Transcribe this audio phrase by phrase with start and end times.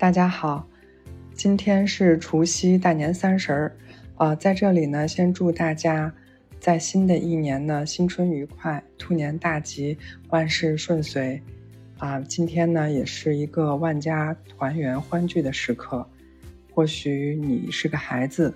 [0.00, 0.66] 大家好，
[1.34, 3.76] 今天是除夕大年三十儿，
[4.16, 6.10] 呃，在这里呢，先祝大家
[6.58, 9.98] 在新的一年呢，新春愉快，兔年大吉，
[10.30, 11.42] 万事顺遂。
[11.98, 16.08] 啊，今天呢，也是一个万家团圆欢聚的时刻。
[16.72, 18.54] 或许你是个孩子，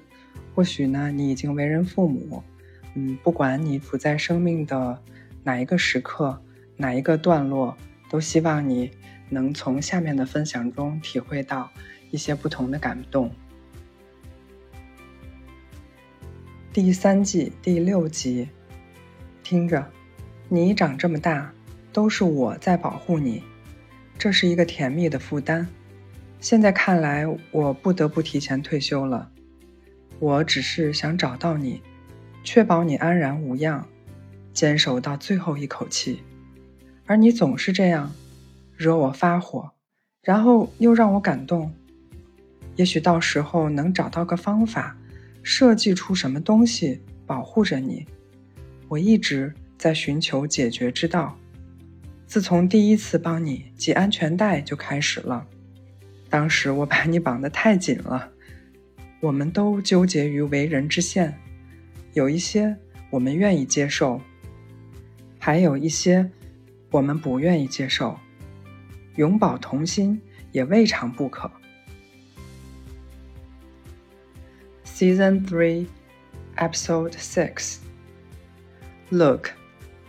[0.54, 2.42] 或许呢，你已经为人父母。
[2.94, 4.98] 嗯，不管你处在生命的
[5.42, 6.40] 哪一个时刻，
[6.78, 7.76] 哪一个段落，
[8.08, 8.90] 都希望你。
[9.28, 11.70] 能从下面的分享中体会到
[12.10, 13.30] 一些不同的感动。
[16.72, 18.48] 第三季第六集，
[19.42, 19.90] 听着，
[20.48, 21.52] 你长这么大，
[21.92, 23.42] 都是我在保护你，
[24.18, 25.68] 这是一个甜蜜的负担。
[26.40, 29.30] 现在看来，我不得不提前退休了。
[30.18, 31.80] 我只是想找到你，
[32.42, 33.86] 确保你安然无恙，
[34.52, 36.22] 坚守到最后一口气，
[37.06, 38.12] 而你总是这样。
[38.84, 39.72] 惹我发火，
[40.22, 41.72] 然后又让我感动。
[42.76, 44.94] 也许到时候能找到个方法，
[45.42, 48.04] 设计出什么东西保护着你。
[48.88, 51.34] 我一直在寻求解决之道。
[52.26, 55.46] 自从第一次帮你系安全带就开始了。
[56.28, 58.30] 当时我把你绑得太紧了。
[59.20, 61.34] 我们都纠结于为人之限，
[62.12, 62.76] 有一些
[63.08, 64.20] 我们愿意接受，
[65.38, 66.30] 还有一些
[66.90, 68.18] 我们不愿意接受。
[69.15, 70.21] 永葆童心
[70.51, 71.51] 也未尝不可。
[74.85, 75.87] Season 3,
[76.57, 77.79] Episode 6
[79.11, 79.51] Look,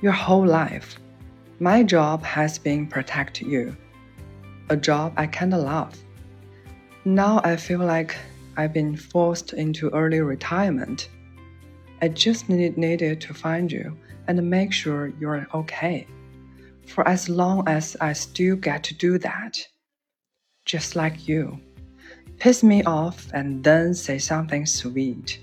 [0.01, 0.99] your whole life,
[1.59, 3.75] my job has been protect you.
[4.69, 5.95] A job I kinda love.
[7.05, 8.17] Now I feel like
[8.57, 11.09] I've been forced into early retirement.
[12.03, 16.07] I just need, needed to find you and make sure you're okay
[16.88, 19.58] for as long as I still get to do that.
[20.66, 21.60] Just like you.
[22.40, 25.40] Piss me off and then say something sweet.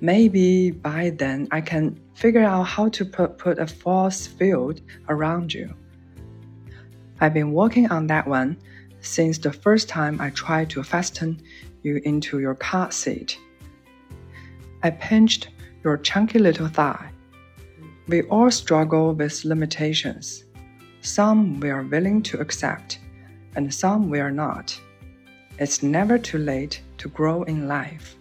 [0.00, 5.52] Maybe by then I can figure out how to put, put a force field around
[5.52, 5.72] you.
[7.20, 8.56] I've been working on that one
[9.00, 11.40] since the first time I tried to fasten
[11.82, 13.38] you into your car seat.
[14.82, 15.48] I pinched
[15.82, 17.13] your chunky little thigh
[18.06, 20.44] we all struggle with limitations.
[21.00, 22.98] Some we are willing to accept,
[23.56, 24.78] and some we are not.
[25.58, 28.16] It's never too late to grow in life.